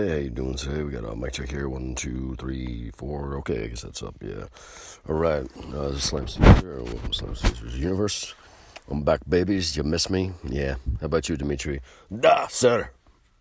Hey 0.00 0.06
everybody, 0.06 0.18
how 0.18 0.24
you 0.24 0.30
doing 0.30 0.54
today? 0.54 0.82
We 0.82 0.92
got 0.92 1.12
a 1.12 1.14
mic 1.14 1.34
check 1.34 1.50
here. 1.50 1.68
One, 1.68 1.94
two, 1.94 2.34
three, 2.38 2.90
four. 2.94 3.36
Okay, 3.40 3.64
I 3.64 3.66
guess 3.66 3.82
that's 3.82 4.02
up. 4.02 4.14
Yeah. 4.22 4.46
All 5.06 5.14
right. 5.14 5.46
Uh, 5.74 5.88
this 5.90 5.96
is 5.96 6.04
Slam 6.04 6.24
to 6.24 7.12
Slam 7.12 7.34
Caesar's 7.34 7.78
Universe. 7.78 8.34
I'm 8.88 9.02
back, 9.02 9.20
babies. 9.28 9.76
You 9.76 9.82
miss 9.82 10.08
me? 10.08 10.32
Yeah. 10.42 10.76
How 11.00 11.04
about 11.04 11.28
you, 11.28 11.36
Dimitri? 11.36 11.82
Da, 12.18 12.46
sir. 12.46 12.88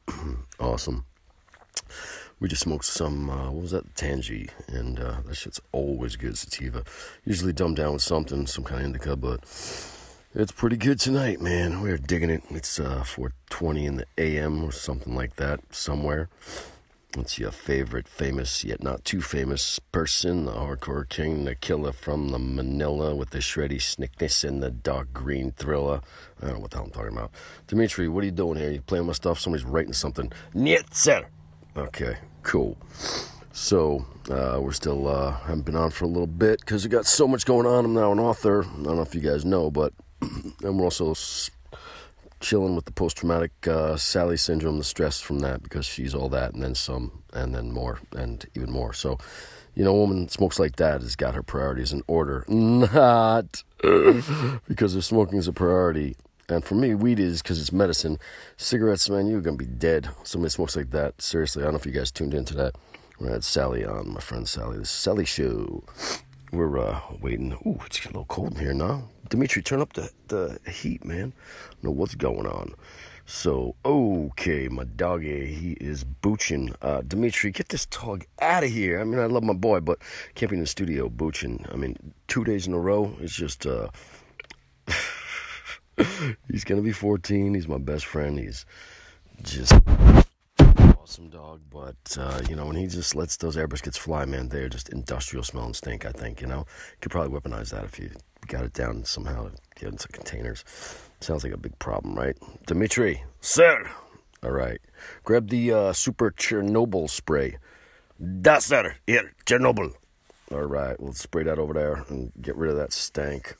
awesome. 0.59 1.05
We 2.41 2.49
just 2.49 2.63
smoked 2.63 2.83
some. 2.83 3.29
Uh, 3.29 3.51
what 3.51 3.61
was 3.61 3.71
that? 3.71 3.95
Tangy, 3.95 4.49
and 4.67 4.99
uh, 4.99 5.21
that 5.27 5.37
shit's 5.37 5.61
always 5.71 6.17
good 6.17 6.37
sativa. 6.37 6.83
Usually 7.23 7.53
dumbed 7.53 7.77
down 7.77 7.93
with 7.93 8.01
something, 8.01 8.45
some 8.47 8.65
kind 8.65 8.81
of 8.81 8.85
indica, 8.87 9.15
but 9.15 9.45
it's 10.35 10.51
pretty 10.51 10.77
good 10.77 10.99
tonight, 10.99 11.41
man. 11.41 11.81
We're 11.81 11.97
digging 11.97 12.29
it. 12.29 12.43
It's 12.49 12.79
uh, 12.79 13.03
4:20 13.03 13.85
in 13.85 13.95
the 13.97 14.05
a.m. 14.17 14.63
or 14.63 14.71
something 14.71 15.15
like 15.15 15.37
that, 15.37 15.59
somewhere. 15.71 16.29
What's 17.15 17.39
your 17.39 17.49
favorite 17.51 18.07
famous 18.07 18.63
yet 18.63 18.83
not 18.83 19.03
too 19.03 19.21
famous 19.21 19.79
person? 19.91 20.45
The 20.45 20.51
hardcore 20.51 21.09
king, 21.09 21.45
the 21.45 21.55
killer 21.55 21.91
from 21.91 22.29
the 22.29 22.37
Manila 22.37 23.15
with 23.15 23.31
the 23.31 23.39
shreddy 23.39 23.81
snickness 23.81 24.47
and 24.47 24.61
the 24.61 24.69
dark 24.69 25.11
green 25.11 25.51
thriller. 25.51 26.01
I 26.39 26.45
don't 26.45 26.55
know 26.55 26.59
what 26.59 26.71
the 26.71 26.77
hell 26.77 26.85
I'm 26.85 26.91
talking 26.91 27.17
about. 27.17 27.31
Dimitri, 27.65 28.07
what 28.07 28.21
are 28.23 28.25
you 28.25 28.31
doing 28.31 28.59
here? 28.59 28.69
You 28.69 28.81
playing 28.81 29.07
my 29.07 29.13
stuff? 29.13 29.39
Somebody's 29.39 29.65
writing 29.65 29.93
something. 29.93 30.31
Niet, 30.53 30.93
sir. 30.93 31.25
Okay, 31.75 32.17
cool. 32.43 32.77
So 33.51 34.05
uh, 34.29 34.59
we're 34.61 34.73
still 34.73 35.07
uh, 35.07 35.31
haven't 35.31 35.65
been 35.65 35.75
on 35.75 35.89
for 35.89 36.05
a 36.05 36.07
little 36.07 36.27
bit 36.27 36.59
because 36.59 36.83
we 36.83 36.91
got 36.91 37.07
so 37.07 37.27
much 37.27 37.43
going 37.43 37.65
on. 37.65 37.85
I'm 37.85 37.93
now 37.95 38.11
an 38.11 38.19
author. 38.19 38.63
I 38.63 38.83
don't 38.83 38.97
know 38.97 39.01
if 39.01 39.15
you 39.15 39.21
guys 39.21 39.43
know, 39.43 39.71
but 39.71 39.93
and 40.61 40.77
we're 40.77 40.85
also 40.85 41.13
chilling 42.39 42.75
with 42.75 42.85
the 42.85 42.91
post 42.91 43.17
traumatic 43.17 43.51
uh, 43.67 43.97
Sally 43.97 44.37
syndrome, 44.37 44.77
the 44.77 44.83
stress 44.83 45.19
from 45.19 45.39
that, 45.39 45.61
because 45.63 45.85
she's 45.85 46.15
all 46.15 46.29
that 46.29 46.53
and 46.53 46.63
then 46.63 46.75
some, 46.75 47.23
and 47.33 47.53
then 47.53 47.71
more, 47.71 47.99
and 48.15 48.45
even 48.55 48.71
more. 48.71 48.93
So, 48.93 49.17
you 49.75 49.83
know, 49.83 49.91
a 49.91 49.99
woman 49.99 50.29
smokes 50.29 50.59
like 50.59 50.77
that 50.77 51.01
has 51.01 51.15
got 51.15 51.35
her 51.35 51.43
priorities 51.43 51.91
in 51.91 52.01
order. 52.07 52.45
Not 52.47 53.63
because 54.67 54.95
if 54.95 55.03
smoking 55.03 55.39
is 55.39 55.47
a 55.47 55.53
priority, 55.53 56.15
and 56.47 56.65
for 56.65 56.75
me, 56.75 56.95
weed 56.95 57.19
is 57.19 57.41
because 57.41 57.59
it's 57.59 57.71
medicine. 57.71 58.17
Cigarettes, 58.57 59.09
man, 59.09 59.27
you're 59.27 59.41
going 59.41 59.57
to 59.57 59.63
be 59.63 59.71
dead. 59.71 60.09
Somebody 60.23 60.49
smokes 60.49 60.75
like 60.75 60.89
that. 60.91 61.21
Seriously, 61.21 61.61
I 61.61 61.65
don't 61.65 61.73
know 61.73 61.79
if 61.79 61.85
you 61.85 61.91
guys 61.91 62.11
tuned 62.11 62.33
into 62.33 62.55
that. 62.55 62.75
We 63.19 63.27
had 63.27 63.43
Sally 63.43 63.85
on, 63.85 64.13
my 64.13 64.19
friend 64.21 64.47
Sally, 64.47 64.79
the 64.79 64.85
Sally 64.85 65.25
Show. 65.25 65.83
We're 66.51 66.79
uh, 66.79 67.01
waiting. 67.21 67.53
Ooh, 67.65 67.79
it's 67.85 67.97
getting 67.97 68.15
a 68.15 68.19
little 68.21 68.25
cold 68.25 68.53
in 68.53 68.59
here 68.59 68.73
now. 68.73 69.09
Dimitri, 69.29 69.61
turn 69.61 69.81
up 69.81 69.93
the, 69.93 70.11
the 70.27 70.59
heat, 70.69 71.05
man. 71.05 71.33
know 71.81 71.91
what's 71.91 72.15
going 72.15 72.47
on. 72.47 72.73
So, 73.25 73.75
okay, 73.85 74.67
my 74.69 74.85
doggy, 74.85 75.53
he 75.53 75.73
is 75.73 76.03
booching. 76.03 76.73
Uh, 76.81 77.01
Dimitri, 77.01 77.51
get 77.51 77.69
this 77.69 77.85
dog 77.85 78.25
out 78.41 78.63
of 78.63 78.71
here. 78.71 78.99
I 78.99 79.03
mean, 79.03 79.19
I 79.19 79.27
love 79.27 79.43
my 79.43 79.53
boy, 79.53 79.81
but 79.81 79.99
can't 80.33 80.49
be 80.49 80.55
in 80.55 80.61
the 80.61 80.67
studio 80.67 81.09
booching. 81.09 81.63
I 81.71 81.75
mean, 81.75 81.95
two 82.27 82.43
days 82.43 82.65
in 82.65 82.73
a 82.73 82.79
row, 82.79 83.15
it's 83.21 83.35
just, 83.35 83.67
uh, 83.67 83.89
he's 86.51 86.63
gonna 86.63 86.81
be 86.81 86.91
14. 86.91 87.53
He's 87.53 87.67
my 87.67 87.77
best 87.77 88.05
friend. 88.05 88.39
He's 88.39 88.65
just 89.43 89.73
awesome 91.09 91.29
dog, 91.29 91.61
but 91.71 92.17
uh, 92.19 92.39
you 92.47 92.55
know 92.55 92.67
when 92.67 92.75
he 92.75 92.85
just 92.85 93.15
lets 93.15 93.37
those 93.37 93.57
air 93.57 93.67
briskets 93.67 93.97
fly, 93.97 94.25
man, 94.25 94.49
they're 94.49 94.69
just 94.69 94.89
industrial 94.89 95.43
smell 95.43 95.65
and 95.65 95.75
stink. 95.75 96.05
I 96.05 96.11
think 96.11 96.39
you 96.39 96.45
know 96.45 96.67
could 97.01 97.11
probably 97.11 97.37
weaponize 97.37 97.71
that 97.71 97.83
if 97.83 97.97
you 97.97 98.11
got 98.47 98.63
it 98.63 98.73
down 98.73 99.05
somehow, 99.05 99.51
get 99.75 99.89
into 99.89 100.07
containers. 100.07 100.63
Sounds 101.19 101.43
like 101.43 101.53
a 101.53 101.57
big 101.57 101.77
problem, 101.79 102.15
right? 102.15 102.37
Dimitri, 102.65 103.23
sir. 103.41 103.89
All 104.41 104.51
right, 104.51 104.79
grab 105.23 105.49
the 105.49 105.73
uh, 105.73 105.93
super 105.93 106.31
Chernobyl 106.31 107.09
spray. 107.09 107.57
Das 108.41 108.65
sir, 108.65 108.95
here 109.05 109.33
Chernobyl. 109.45 109.93
All 110.51 110.63
right, 110.63 110.99
we'll 110.99 111.13
spray 111.13 111.43
that 111.43 111.59
over 111.59 111.73
there 111.73 112.05
and 112.09 112.31
get 112.41 112.55
rid 112.55 112.71
of 112.71 112.77
that 112.77 112.93
stank. 112.93 113.55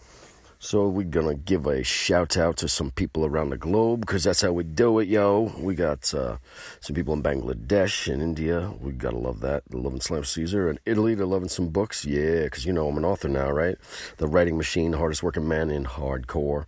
So 0.62 0.90
we're 0.90 1.04
gonna 1.06 1.36
give 1.36 1.66
a 1.68 1.86
shout 1.86 2.36
out 2.36 2.58
to 2.58 2.68
some 2.68 2.92
people 2.92 3.26
around 3.26 3.52
the 3.52 3.58
globe 3.58 4.02
because 4.02 4.26
that's 4.26 4.42
how 4.42 4.52
we 4.52 4.66
do 4.66 5.00
it, 5.00 5.08
yo. 5.08 5.54
We 5.58 5.74
got 5.74 6.14
uh, 6.14 6.36
some 6.82 6.98
people 6.98 7.14
in 7.14 7.24
Bangladesh 7.24 8.12
and 8.12 8.22
India. 8.22 8.74
We 8.82 8.92
gotta 8.92 9.18
love 9.18 9.40
that. 9.40 9.64
They're 9.70 9.80
loving 9.80 10.02
Slam 10.02 10.26
Caesar. 10.26 10.68
And 10.68 10.78
Italy, 10.86 11.16
they're 11.16 11.26
loving 11.26 11.48
some 11.48 11.70
books. 11.70 12.04
Yeah, 12.04 12.44
because 12.44 12.66
you 12.66 12.74
know 12.74 12.90
I'm 12.90 12.98
an 12.98 13.06
author 13.06 13.30
now, 13.30 13.50
right? 13.50 13.78
The 14.18 14.28
writing 14.28 14.58
machine, 14.58 14.92
hardest 14.92 15.24
working 15.24 15.48
man 15.48 15.70
in 15.70 15.86
hardcore. 15.86 16.66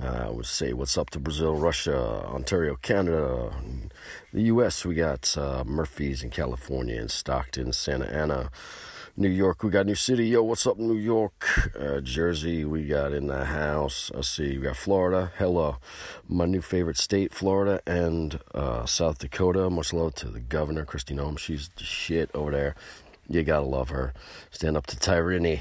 Uh, 0.00 0.26
I 0.26 0.30
would 0.30 0.46
say 0.46 0.72
what's 0.72 0.96
up 0.96 1.10
to 1.10 1.18
Brazil, 1.18 1.56
Russia, 1.56 2.24
Ontario, 2.24 2.76
Canada, 2.76 3.52
the 4.32 4.42
U.S. 4.42 4.84
We 4.84 4.94
got 4.94 5.36
uh, 5.36 5.64
Murphy's 5.66 6.22
in 6.22 6.30
California 6.30 7.00
and 7.00 7.10
Stockton, 7.10 7.72
Santa 7.72 8.06
Ana. 8.06 8.50
New 9.14 9.28
York, 9.28 9.62
we 9.62 9.68
got 9.68 9.84
New 9.84 9.94
City. 9.94 10.28
Yo, 10.28 10.42
what's 10.42 10.66
up, 10.66 10.78
New 10.78 10.96
York? 10.96 11.68
Uh, 11.78 12.00
Jersey, 12.00 12.64
we 12.64 12.86
got 12.86 13.12
in 13.12 13.26
the 13.26 13.44
house. 13.44 14.10
Let's 14.14 14.28
see, 14.28 14.56
we 14.56 14.64
got 14.64 14.76
Florida. 14.78 15.32
Hello, 15.36 15.76
my 16.26 16.46
new 16.46 16.62
favorite 16.62 16.96
state, 16.96 17.34
Florida, 17.34 17.82
and 17.86 18.40
uh, 18.54 18.86
South 18.86 19.18
Dakota. 19.18 19.68
Much 19.68 19.92
love 19.92 20.14
to 20.14 20.28
the 20.28 20.40
governor, 20.40 20.86
Kristi 20.86 21.14
Noem. 21.14 21.38
She's 21.38 21.68
the 21.76 21.84
shit 21.84 22.30
over 22.32 22.52
there. 22.52 22.74
You 23.28 23.42
gotta 23.42 23.66
love 23.66 23.90
her. 23.90 24.14
Stand 24.50 24.78
up 24.78 24.86
to 24.86 24.98
tyranny. 24.98 25.60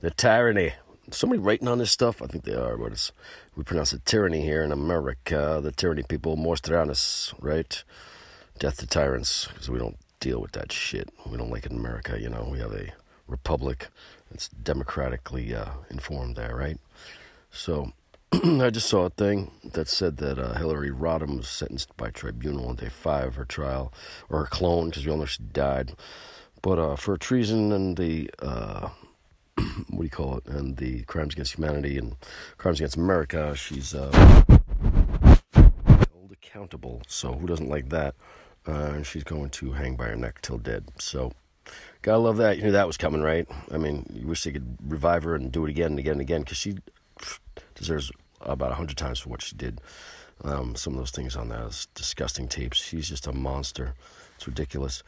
The 0.00 0.10
tyranny. 0.10 0.74
Somebody 1.10 1.40
writing 1.40 1.68
on 1.68 1.78
this 1.78 1.90
stuff? 1.90 2.20
I 2.20 2.26
think 2.26 2.44
they 2.44 2.54
are, 2.54 2.76
but 2.76 2.92
it's, 2.92 3.12
we 3.56 3.64
pronounce 3.64 3.94
it 3.94 4.04
tyranny 4.04 4.42
here 4.42 4.62
in 4.62 4.72
America. 4.72 5.58
The 5.62 5.72
tyranny 5.72 6.02
people, 6.02 6.36
tyrannis, 6.36 7.32
right? 7.40 7.82
Death 8.58 8.76
to 8.76 8.86
tyrants, 8.86 9.46
because 9.46 9.70
we 9.70 9.78
don't 9.78 9.96
deal 10.20 10.40
with 10.40 10.52
that 10.52 10.70
shit. 10.70 11.10
We 11.26 11.36
don't 11.36 11.50
like 11.50 11.66
it 11.66 11.72
in 11.72 11.78
America, 11.78 12.20
you 12.20 12.28
know. 12.28 12.48
We 12.50 12.58
have 12.60 12.72
a 12.72 12.92
republic. 13.26 13.88
It's 14.30 14.48
democratically 14.48 15.54
uh, 15.54 15.70
informed 15.90 16.36
there, 16.36 16.54
right? 16.54 16.78
So 17.50 17.92
I 18.32 18.70
just 18.70 18.88
saw 18.88 19.06
a 19.06 19.10
thing 19.10 19.50
that 19.64 19.88
said 19.88 20.18
that 20.18 20.38
uh, 20.38 20.54
Hillary 20.54 20.90
Rodham 20.90 21.38
was 21.38 21.48
sentenced 21.48 21.96
by 21.96 22.10
tribunal 22.10 22.68
on 22.68 22.76
day 22.76 22.88
five 22.88 23.28
of 23.28 23.34
her 23.36 23.44
trial, 23.44 23.92
or 24.28 24.40
her 24.40 24.46
clone, 24.46 24.90
because 24.90 25.04
we 25.04 25.10
all 25.10 25.18
know 25.18 25.24
she 25.24 25.42
died. 25.42 25.94
But 26.62 26.78
uh, 26.78 26.96
for 26.96 27.16
treason 27.16 27.72
and 27.72 27.96
the 27.96 28.30
uh, 28.40 28.90
what 29.88 29.98
do 29.98 30.04
you 30.04 30.10
call 30.10 30.36
it? 30.36 30.46
And 30.46 30.76
the 30.76 31.02
crimes 31.04 31.34
against 31.34 31.56
humanity 31.56 31.98
and 31.98 32.16
crimes 32.58 32.78
against 32.80 32.96
America, 32.96 33.56
she's 33.56 33.94
uh, 33.94 34.10
held 35.54 36.32
accountable. 36.32 37.02
So 37.08 37.32
who 37.32 37.46
doesn't 37.46 37.68
like 37.68 37.88
that? 37.88 38.14
Uh, 38.70 38.92
and 38.94 39.06
she's 39.06 39.24
going 39.24 39.50
to 39.50 39.72
hang 39.72 39.96
by 39.96 40.06
her 40.06 40.16
neck 40.16 40.40
till 40.42 40.58
dead. 40.58 40.84
So, 40.98 41.32
gotta 42.02 42.18
love 42.18 42.36
that. 42.38 42.56
You 42.56 42.64
knew 42.64 42.72
that 42.72 42.86
was 42.86 42.96
coming, 42.96 43.20
right? 43.20 43.46
I 43.70 43.78
mean, 43.78 44.06
you 44.12 44.26
wish 44.26 44.44
they 44.44 44.52
could 44.52 44.78
revive 44.86 45.24
her 45.24 45.34
and 45.34 45.50
do 45.50 45.66
it 45.66 45.70
again 45.70 45.92
and 45.92 45.98
again 45.98 46.12
and 46.12 46.20
again 46.20 46.42
because 46.42 46.58
she 46.58 46.76
deserves 47.74 48.10
about 48.40 48.72
a 48.72 48.76
hundred 48.76 48.96
times 48.96 49.18
for 49.18 49.28
what 49.28 49.42
she 49.42 49.56
did. 49.56 49.80
Um, 50.42 50.74
some 50.74 50.94
of 50.94 50.98
those 50.98 51.10
things 51.10 51.36
on 51.36 51.48
those 51.48 51.86
disgusting 51.94 52.48
tapes. 52.48 52.78
She's 52.78 53.08
just 53.08 53.26
a 53.26 53.32
monster. 53.32 53.94
It's 54.36 54.46
ridiculous. 54.46 55.02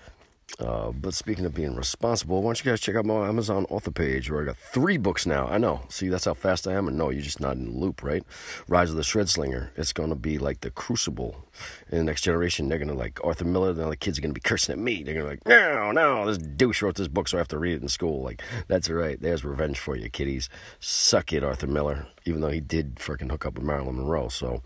Uh, 0.58 0.92
but 0.92 1.14
speaking 1.14 1.46
of 1.46 1.54
being 1.54 1.74
responsible, 1.74 2.42
why 2.42 2.48
don't 2.48 2.64
you 2.64 2.70
guys 2.70 2.80
check 2.80 2.94
out 2.94 3.06
my 3.06 3.26
Amazon 3.26 3.64
author 3.70 3.90
page 3.90 4.30
where 4.30 4.42
I 4.42 4.44
got 4.44 4.58
three 4.58 4.98
books 4.98 5.24
now. 5.24 5.46
I 5.46 5.56
know. 5.56 5.80
See, 5.88 6.08
that's 6.08 6.26
how 6.26 6.34
fast 6.34 6.68
I 6.68 6.74
am. 6.74 6.88
And 6.88 6.98
no, 6.98 7.08
you're 7.08 7.22
just 7.22 7.40
not 7.40 7.56
in 7.56 7.64
the 7.64 7.78
loop, 7.78 8.02
right? 8.02 8.22
Rise 8.68 8.90
of 8.90 8.96
the 8.96 9.02
Shred 9.02 9.30
Slinger. 9.30 9.72
It's 9.76 9.94
going 9.94 10.10
to 10.10 10.14
be 10.14 10.38
like 10.38 10.60
the 10.60 10.70
Crucible 10.70 11.46
in 11.90 11.98
the 11.98 12.04
next 12.04 12.20
generation. 12.20 12.68
They're 12.68 12.78
going 12.78 12.88
to 12.88 12.94
like 12.94 13.18
Arthur 13.24 13.46
Miller. 13.46 13.72
Then 13.72 13.88
the 13.88 13.96
kids 13.96 14.18
are 14.18 14.20
going 14.20 14.34
to 14.34 14.38
be 14.38 14.46
cursing 14.46 14.74
at 14.74 14.78
me. 14.78 15.02
They're 15.02 15.14
going 15.14 15.38
to 15.38 15.44
be 15.44 15.50
like, 15.50 15.64
no, 15.74 15.90
no, 15.90 16.26
this 16.26 16.38
douche 16.38 16.82
wrote 16.82 16.96
this 16.96 17.08
book, 17.08 17.28
so 17.28 17.38
I 17.38 17.40
have 17.40 17.48
to 17.48 17.58
read 17.58 17.76
it 17.76 17.82
in 17.82 17.88
school. 17.88 18.22
Like, 18.22 18.42
that's 18.68 18.90
right. 18.90 19.20
There's 19.20 19.44
revenge 19.44 19.78
for 19.78 19.96
you, 19.96 20.10
kiddies. 20.10 20.50
Suck 20.80 21.32
it, 21.32 21.42
Arthur 21.42 21.66
Miller. 21.66 22.06
Even 22.26 22.42
though 22.42 22.50
he 22.50 22.60
did 22.60 22.96
freaking 22.96 23.30
hook 23.30 23.46
up 23.46 23.54
with 23.54 23.64
Marilyn 23.64 23.96
Monroe. 23.96 24.28
So, 24.28 24.62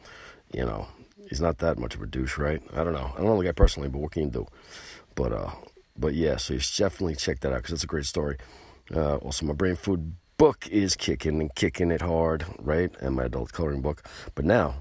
you 0.52 0.64
know, 0.64 0.88
he's 1.28 1.40
not 1.40 1.58
that 1.58 1.78
much 1.78 1.94
of 1.94 2.02
a 2.02 2.06
douche, 2.06 2.38
right? 2.38 2.60
I 2.74 2.82
don't 2.82 2.92
know. 2.92 3.12
I 3.14 3.18
don't 3.18 3.26
know 3.26 3.38
the 3.38 3.44
guy 3.44 3.52
personally, 3.52 3.88
but 3.88 4.00
what 4.00 4.12
can 4.12 4.24
you 4.24 4.30
do? 4.30 4.46
But, 5.16 5.32
uh, 5.32 5.50
but 5.98 6.14
yeah, 6.14 6.36
so 6.36 6.54
you 6.54 6.60
should 6.60 6.84
definitely 6.84 7.16
check 7.16 7.40
that 7.40 7.52
out 7.52 7.62
because 7.62 7.72
it's 7.72 7.84
a 7.84 7.88
great 7.88 8.06
story. 8.06 8.36
Uh, 8.94 9.16
also, 9.16 9.44
my 9.44 9.54
brain 9.54 9.74
food 9.74 10.12
book 10.38 10.68
is 10.68 10.94
kicking 10.94 11.40
and 11.40 11.52
kicking 11.54 11.90
it 11.90 12.02
hard, 12.02 12.44
right? 12.60 12.94
And 13.00 13.16
my 13.16 13.24
adult 13.24 13.52
coloring 13.52 13.80
book. 13.80 14.04
But 14.36 14.44
now, 14.44 14.76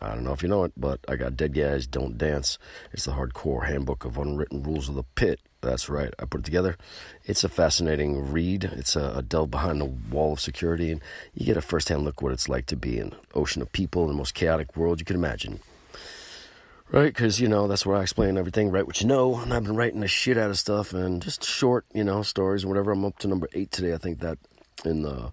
I 0.00 0.08
don't 0.14 0.24
know 0.24 0.32
if 0.32 0.42
you 0.42 0.48
know 0.48 0.64
it, 0.64 0.72
but 0.76 1.00
I 1.08 1.16
got 1.16 1.36
Dead 1.36 1.54
Guys 1.54 1.86
Don't 1.86 2.18
Dance. 2.18 2.58
It's 2.92 3.04
the 3.04 3.12
hardcore 3.12 3.66
handbook 3.66 4.04
of 4.04 4.18
unwritten 4.18 4.62
rules 4.62 4.88
of 4.88 4.96
the 4.96 5.04
pit. 5.14 5.40
That's 5.60 5.88
right. 5.88 6.12
I 6.18 6.26
put 6.26 6.40
it 6.40 6.44
together. 6.44 6.76
It's 7.24 7.44
a 7.44 7.48
fascinating 7.48 8.30
read. 8.32 8.64
It's 8.64 8.96
a, 8.96 9.14
a 9.16 9.22
delve 9.22 9.50
behind 9.50 9.80
the 9.80 9.86
wall 9.86 10.34
of 10.34 10.40
security, 10.40 10.90
and 10.90 11.00
you 11.32 11.46
get 11.46 11.56
a 11.56 11.62
first-hand 11.62 12.02
look 12.02 12.20
what 12.20 12.32
it's 12.32 12.48
like 12.48 12.66
to 12.66 12.76
be 12.76 12.98
an 12.98 13.14
ocean 13.34 13.62
of 13.62 13.72
people 13.72 14.02
in 14.02 14.08
the 14.08 14.16
most 14.16 14.34
chaotic 14.34 14.76
world 14.76 14.98
you 15.00 15.06
can 15.06 15.16
imagine. 15.16 15.60
Right, 16.92 17.12
because, 17.12 17.40
you 17.40 17.48
know, 17.48 17.66
that's 17.66 17.84
where 17.84 17.96
I 17.96 18.02
explain 18.02 18.38
everything, 18.38 18.70
write 18.70 18.86
what 18.86 19.00
you 19.00 19.08
know, 19.08 19.38
and 19.38 19.52
I've 19.52 19.64
been 19.64 19.74
writing 19.74 20.00
the 20.00 20.06
shit 20.06 20.38
out 20.38 20.50
of 20.50 20.58
stuff 20.58 20.92
and 20.92 21.20
just 21.20 21.42
short, 21.42 21.86
you 21.92 22.04
know, 22.04 22.22
stories 22.22 22.62
and 22.62 22.70
whatever. 22.70 22.92
I'm 22.92 23.04
up 23.04 23.18
to 23.18 23.28
number 23.28 23.48
eight 23.52 23.72
today, 23.72 23.94
I 23.94 23.98
think 23.98 24.20
that 24.20 24.38
in 24.84 25.02
the, 25.02 25.32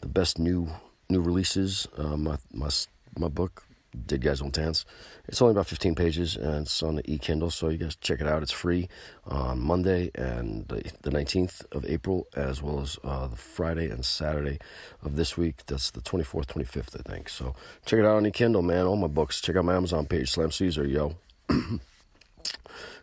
the 0.00 0.08
best 0.08 0.38
new 0.38 0.68
new 1.08 1.20
releases, 1.20 1.88
uh, 1.96 2.16
my, 2.16 2.36
my, 2.52 2.68
my 3.18 3.28
book, 3.28 3.64
Dead 4.06 4.20
Guys 4.20 4.40
Don't 4.40 4.52
Dance. 4.52 4.84
It's 5.28 5.40
only 5.40 5.52
about 5.52 5.66
15 5.66 5.94
pages 5.94 6.36
and 6.36 6.66
it's 6.66 6.82
on 6.82 6.96
the 6.96 7.10
e-Kindle, 7.10 7.50
so 7.50 7.68
you 7.68 7.78
guys 7.78 7.96
check 7.96 8.20
it 8.20 8.26
out. 8.26 8.42
It's 8.42 8.52
free 8.52 8.88
on 9.24 9.60
Monday 9.60 10.10
and 10.14 10.66
the 10.68 11.10
19th 11.10 11.64
of 11.72 11.84
April, 11.86 12.26
as 12.34 12.62
well 12.62 12.80
as 12.80 12.98
uh, 13.04 13.28
the 13.28 13.36
Friday 13.36 13.88
and 13.88 14.04
Saturday 14.04 14.58
of 15.02 15.16
this 15.16 15.36
week. 15.36 15.66
That's 15.66 15.90
the 15.90 16.00
24th, 16.00 16.46
25th, 16.46 17.00
I 17.00 17.10
think. 17.10 17.28
So 17.28 17.54
check 17.84 17.98
it 17.98 18.04
out 18.04 18.16
on 18.16 18.26
e-Kindle, 18.26 18.62
man. 18.62 18.86
All 18.86 18.96
my 18.96 19.08
books. 19.08 19.40
Check 19.40 19.56
out 19.56 19.64
my 19.64 19.74
Amazon 19.74 20.06
page, 20.06 20.30
Slam 20.30 20.50
Caesar, 20.50 20.86
yo. 20.86 21.16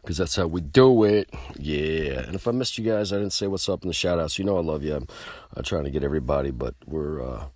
because 0.08 0.18
that's 0.18 0.38
how 0.38 0.48
we 0.48 0.62
do 0.62 1.04
it. 1.04 1.30
Yeah. 1.58 2.22
And 2.22 2.36
if 2.36 2.48
I 2.48 2.52
missed 2.52 2.78
you 2.78 2.86
guys, 2.86 3.12
I 3.12 3.18
didn't 3.18 3.34
say 3.34 3.48
what's 3.48 3.68
up 3.68 3.84
in 3.84 3.90
the 3.90 3.94
shout 3.94 4.20
outs. 4.20 4.40
You 4.40 4.46
know 4.46 4.58
I 4.58 4.62
love 4.62 4.84
you. 4.84 4.96
I'm, 4.96 5.08
I'm 5.54 5.64
trying 5.64 5.84
to 5.84 5.90
get 5.90 6.04
everybody, 6.04 6.52
but 6.52 6.76
we're 6.86 7.22
uh, 7.22 7.48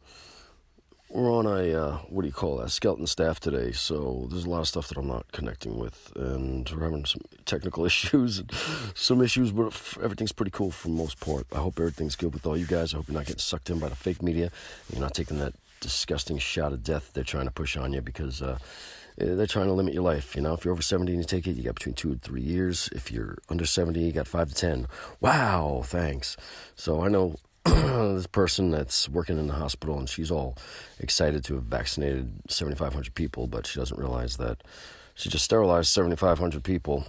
we're 1.13 1.31
on 1.31 1.45
a 1.45 1.73
uh, 1.73 1.97
what 2.09 2.21
do 2.21 2.27
you 2.27 2.33
call 2.33 2.57
that 2.57 2.69
skeleton 2.69 3.05
staff 3.05 3.39
today 3.39 3.71
so 3.71 4.27
there's 4.29 4.45
a 4.45 4.49
lot 4.49 4.61
of 4.61 4.67
stuff 4.67 4.87
that 4.87 4.97
i'm 4.97 5.07
not 5.07 5.29
connecting 5.31 5.77
with 5.77 6.11
and 6.15 6.69
we're 6.69 6.83
having 6.83 7.05
some 7.05 7.21
technical 7.45 7.85
issues 7.91 8.39
and 8.39 8.51
some 8.95 9.21
issues 9.21 9.51
but 9.51 9.67
everything's 10.01 10.31
pretty 10.31 10.51
cool 10.51 10.71
for 10.71 10.87
the 10.87 10.93
most 10.93 11.19
part 11.19 11.45
i 11.53 11.57
hope 11.57 11.77
everything's 11.79 12.15
good 12.15 12.33
with 12.33 12.45
all 12.45 12.57
you 12.57 12.65
guys 12.65 12.93
i 12.93 12.97
hope 12.97 13.07
you're 13.07 13.17
not 13.17 13.25
getting 13.25 13.39
sucked 13.39 13.69
in 13.69 13.79
by 13.79 13.89
the 13.89 13.95
fake 13.95 14.23
media 14.23 14.49
you're 14.91 15.01
not 15.01 15.13
taking 15.13 15.37
that 15.37 15.53
disgusting 15.81 16.37
shot 16.37 16.71
of 16.71 16.83
death 16.83 17.11
they're 17.13 17.23
trying 17.23 17.45
to 17.45 17.51
push 17.51 17.75
on 17.75 17.91
you 17.91 18.01
because 18.01 18.41
uh, 18.41 18.57
they're 19.17 19.45
trying 19.45 19.67
to 19.67 19.73
limit 19.73 19.93
your 19.93 20.03
life. 20.03 20.35
You 20.35 20.41
know, 20.41 20.53
if 20.53 20.63
you're 20.63 20.71
over 20.71 20.81
70 20.81 21.11
and 21.11 21.21
you 21.21 21.25
take 21.25 21.45
it, 21.45 21.55
you 21.55 21.63
got 21.63 21.75
between 21.75 21.95
two 21.95 22.11
and 22.11 22.21
three 22.21 22.41
years. 22.41 22.89
If 22.93 23.11
you're 23.11 23.37
under 23.49 23.65
70, 23.65 23.99
you 23.99 24.11
got 24.11 24.27
five 24.27 24.49
to 24.49 24.55
10. 24.55 24.87
Wow, 25.19 25.83
thanks. 25.85 26.37
So 26.75 27.01
I 27.01 27.07
know 27.07 27.35
this 27.65 28.27
person 28.27 28.71
that's 28.71 29.07
working 29.07 29.37
in 29.37 29.47
the 29.47 29.53
hospital 29.53 29.99
and 29.99 30.09
she's 30.09 30.31
all 30.31 30.57
excited 30.99 31.43
to 31.45 31.55
have 31.55 31.63
vaccinated 31.63 32.31
7,500 32.49 33.13
people, 33.13 33.47
but 33.47 33.67
she 33.67 33.79
doesn't 33.79 33.99
realize 33.99 34.37
that 34.37 34.63
she 35.13 35.29
just 35.29 35.45
sterilized 35.45 35.89
7,500 35.89 36.63
people 36.63 37.05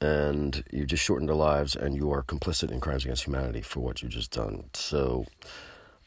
and 0.00 0.64
you 0.70 0.84
just 0.84 1.02
shortened 1.02 1.28
their 1.28 1.36
lives 1.36 1.74
and 1.74 1.96
you 1.96 2.10
are 2.12 2.22
complicit 2.22 2.70
in 2.70 2.80
crimes 2.80 3.04
against 3.04 3.24
humanity 3.24 3.62
for 3.62 3.80
what 3.80 4.02
you 4.02 4.08
just 4.08 4.30
done. 4.30 4.64
So 4.74 5.26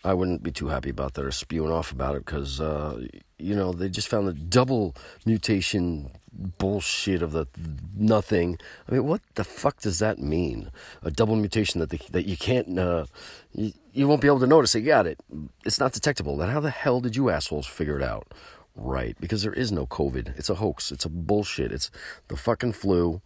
I 0.03 0.13
wouldn't 0.13 0.43
be 0.43 0.51
too 0.51 0.67
happy 0.67 0.89
about 0.89 1.13
that 1.15 1.25
or 1.25 1.31
spewing 1.31 1.71
off 1.71 1.91
about 1.91 2.15
it 2.15 2.25
because, 2.25 2.61
uh, 2.61 3.05
you 3.37 3.55
know, 3.55 3.71
they 3.71 3.89
just 3.89 4.07
found 4.07 4.27
the 4.27 4.33
double 4.33 4.95
mutation 5.25 6.11
bullshit 6.31 7.21
of 7.21 7.31
the 7.31 7.47
nothing. 7.95 8.57
I 8.87 8.93
mean, 8.93 9.05
what 9.05 9.21
the 9.35 9.43
fuck 9.43 9.79
does 9.81 9.99
that 9.99 10.19
mean? 10.19 10.71
A 11.03 11.11
double 11.11 11.35
mutation 11.35 11.79
that 11.79 11.89
the, 11.89 11.99
that 12.11 12.25
you 12.25 12.37
can't, 12.37 12.77
uh, 12.79 13.05
you, 13.53 13.73
you 13.93 14.07
won't 14.07 14.21
be 14.21 14.27
able 14.27 14.39
to 14.39 14.47
notice 14.47 14.75
it. 14.75 14.79
You 14.79 14.87
got 14.87 15.07
it. 15.07 15.19
It's 15.65 15.79
not 15.79 15.93
detectable. 15.93 16.37
Then 16.37 16.49
how 16.49 16.59
the 16.59 16.69
hell 16.69 17.01
did 17.01 17.15
you 17.15 17.29
assholes 17.29 17.67
figure 17.67 17.97
it 17.97 18.03
out? 18.03 18.27
Right, 18.75 19.17
because 19.19 19.43
there 19.43 19.53
is 19.53 19.71
no 19.71 19.85
COVID. 19.85 20.37
It's 20.37 20.49
a 20.49 20.55
hoax. 20.55 20.91
It's 20.91 21.03
a 21.03 21.09
bullshit. 21.09 21.71
It's 21.71 21.91
the 22.29 22.37
fucking 22.37 22.71
flu. 22.73 23.21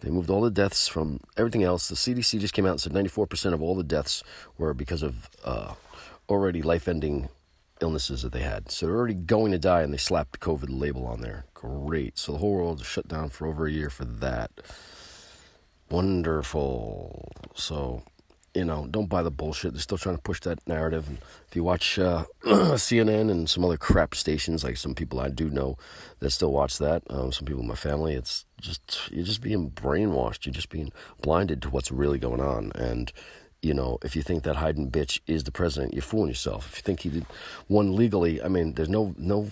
They 0.00 0.08
moved 0.08 0.30
all 0.30 0.40
the 0.40 0.50
deaths 0.50 0.88
from 0.88 1.20
everything 1.36 1.62
else. 1.62 1.88
The 1.88 1.94
CDC 1.94 2.40
just 2.40 2.54
came 2.54 2.64
out 2.64 2.72
and 2.72 2.80
said 2.80 2.92
94% 2.92 3.52
of 3.52 3.62
all 3.62 3.74
the 3.74 3.84
deaths 3.84 4.24
were 4.56 4.72
because 4.72 5.02
of 5.02 5.28
uh, 5.44 5.74
already 6.30 6.62
life-ending 6.62 7.28
illnesses 7.80 8.22
that 8.22 8.32
they 8.32 8.40
had. 8.40 8.70
So 8.70 8.86
they're 8.86 8.96
already 8.96 9.14
going 9.14 9.52
to 9.52 9.58
die, 9.58 9.82
and 9.82 9.92
they 9.92 9.98
slapped 9.98 10.32
the 10.32 10.38
COVID 10.38 10.68
label 10.68 11.06
on 11.06 11.20
there. 11.20 11.46
Great. 11.54 12.18
So 12.18 12.32
the 12.32 12.38
whole 12.38 12.54
world 12.54 12.80
is 12.80 12.86
shut 12.86 13.08
down 13.08 13.30
for 13.30 13.46
over 13.46 13.66
a 13.66 13.72
year 13.72 13.90
for 13.90 14.04
that. 14.04 14.50
Wonderful. 15.90 17.32
So, 17.54 18.02
you 18.54 18.64
know, 18.64 18.86
don't 18.88 19.08
buy 19.08 19.22
the 19.22 19.30
bullshit. 19.30 19.72
They're 19.72 19.80
still 19.80 19.98
trying 19.98 20.16
to 20.16 20.22
push 20.22 20.40
that 20.40 20.66
narrative. 20.68 21.08
And 21.08 21.18
if 21.48 21.56
you 21.56 21.64
watch 21.64 21.98
uh, 21.98 22.24
CNN 22.44 23.30
and 23.30 23.50
some 23.50 23.64
other 23.64 23.76
crap 23.76 24.14
stations, 24.14 24.62
like 24.62 24.76
some 24.76 24.94
people 24.94 25.18
I 25.20 25.28
do 25.28 25.50
know 25.50 25.76
that 26.20 26.30
still 26.30 26.52
watch 26.52 26.78
that, 26.78 27.02
um, 27.10 27.32
some 27.32 27.44
people 27.44 27.62
in 27.62 27.68
my 27.68 27.74
family, 27.74 28.14
it's 28.14 28.46
just, 28.60 29.10
you're 29.10 29.24
just 29.24 29.42
being 29.42 29.70
brainwashed. 29.70 30.46
You're 30.46 30.52
just 30.52 30.70
being 30.70 30.92
blinded 31.22 31.60
to 31.62 31.70
what's 31.70 31.90
really 31.90 32.18
going 32.18 32.40
on. 32.40 32.70
And 32.74 33.12
you 33.62 33.74
know, 33.74 33.98
if 34.02 34.16
you 34.16 34.22
think 34.22 34.44
that 34.44 34.56
Biden 34.56 34.90
bitch 34.90 35.20
is 35.26 35.44
the 35.44 35.52
president, 35.52 35.92
you're 35.94 36.02
fooling 36.02 36.28
yourself. 36.28 36.68
If 36.70 36.78
you 36.78 36.82
think 36.82 37.00
he 37.00 37.10
did 37.10 37.26
one 37.68 37.94
legally, 37.94 38.42
I 38.42 38.48
mean, 38.48 38.74
there's 38.74 38.88
no 38.88 39.14
no 39.18 39.48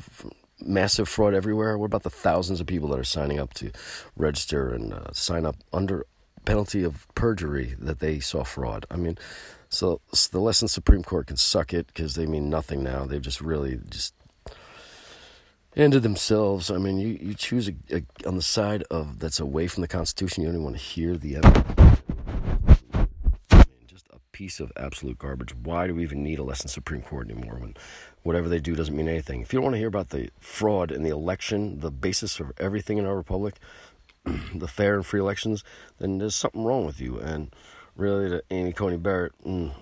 massive 0.61 1.09
fraud 1.09 1.35
everywhere. 1.35 1.77
What 1.79 1.87
about 1.87 2.03
the 2.03 2.11
thousands 2.11 2.61
of 2.61 2.67
people 2.67 2.89
that 2.91 2.99
are 2.99 3.05
signing 3.05 3.39
up 3.39 3.55
to 3.55 3.71
register 4.17 4.73
and 4.73 4.93
uh, 4.93 5.13
sign 5.13 5.45
up 5.45 5.57
under 5.73 6.07
penalty 6.45 6.83
of 6.83 7.07
perjury 7.15 7.75
that 7.79 8.01
they 8.01 8.19
saw 8.19 8.45
fraud? 8.45 8.87
I 8.91 8.97
mean, 8.97 9.19
so, 9.69 10.01
so 10.13 10.31
the 10.33 10.41
lesson 10.41 10.69
Supreme 10.69 11.03
Court 11.03 11.27
can 11.27 11.37
suck 11.37 11.75
it 11.75 11.87
because 11.89 12.15
they 12.15 12.27
mean 12.27 12.49
nothing 12.49 12.83
now. 12.83 13.05
They've 13.05 13.21
just 13.21 13.41
really 13.41 13.79
just 13.91 14.15
ended 15.77 16.03
themselves. 16.03 16.71
I 16.71 16.79
mean, 16.79 16.99
you 16.99 17.19
you 17.21 17.35
choose 17.35 17.69
a, 17.69 17.75
a, 17.93 18.03
on 18.27 18.37
the 18.37 18.43
side 18.43 18.85
of 18.91 19.19
that's 19.19 19.39
away 19.39 19.67
from 19.67 19.83
the 19.83 19.89
Constitution. 19.89 20.43
You 20.43 20.49
don't 20.49 20.57
even 20.57 20.65
want 20.65 20.77
to 20.77 20.83
hear 20.83 21.17
the 21.17 21.37
evidence 21.37 22.01
piece 24.39 24.61
of 24.61 24.71
absolute 24.77 25.19
garbage. 25.19 25.53
Why 25.53 25.89
do 25.89 25.97
we 25.97 26.05
even 26.05 26.23
need 26.23 26.39
a 26.39 26.45
lesson 26.45 26.69
Supreme 26.69 27.03
Court 27.03 27.29
anymore 27.29 27.57
when 27.59 27.75
whatever 28.23 28.49
they 28.49 28.61
do 28.61 28.77
doesn't 28.77 28.95
mean 28.95 29.09
anything? 29.09 29.41
If 29.41 29.53
you 29.53 29.57
don't 29.57 29.65
want 29.65 29.75
to 29.75 29.79
hear 29.79 29.89
about 29.89 30.11
the 30.11 30.31
fraud 30.39 30.93
in 30.93 31.03
the 31.03 31.11
election, 31.11 31.81
the 31.81 31.91
basis 31.91 32.39
of 32.39 32.53
everything 32.57 32.99
in 32.99 33.05
our 33.05 33.17
republic, 33.17 33.57
the 34.55 34.69
fair 34.69 34.95
and 34.95 35.05
free 35.05 35.19
elections, 35.19 35.65
then 35.99 36.19
there's 36.19 36.37
something 36.37 36.63
wrong 36.63 36.87
with 36.87 37.01
you. 37.01 37.19
And 37.19 37.53
really, 37.97 38.29
to 38.29 38.45
Amy 38.53 38.73
Coney 38.73 38.97
Barrett, 38.97 39.33
mm, 39.45 39.73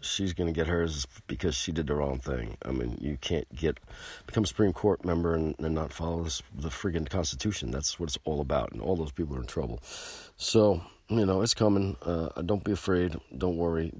she's 0.00 0.32
going 0.32 0.52
to 0.52 0.58
get 0.60 0.66
hers 0.66 1.06
because 1.28 1.54
she 1.54 1.70
did 1.70 1.86
the 1.86 1.94
wrong 1.94 2.18
thing. 2.18 2.56
I 2.64 2.72
mean, 2.72 2.98
you 3.00 3.16
can't 3.20 3.46
get 3.54 3.78
become 4.26 4.42
a 4.42 4.48
Supreme 4.48 4.72
Court 4.72 5.04
member 5.04 5.36
and, 5.36 5.54
and 5.60 5.76
not 5.76 5.92
follow 5.92 6.24
this, 6.24 6.42
the 6.52 6.70
friggin' 6.70 7.08
Constitution. 7.08 7.70
That's 7.70 8.00
what 8.00 8.08
it's 8.08 8.18
all 8.24 8.40
about, 8.40 8.72
and 8.72 8.82
all 8.82 8.96
those 8.96 9.12
people 9.12 9.36
are 9.36 9.40
in 9.42 9.46
trouble. 9.46 9.80
So 10.36 10.82
you 11.08 11.26
know, 11.26 11.42
it's 11.42 11.54
coming. 11.54 11.96
Uh, 12.02 12.28
don't 12.42 12.64
be 12.64 12.72
afraid. 12.72 13.16
Don't 13.36 13.56
worry. 13.56 13.92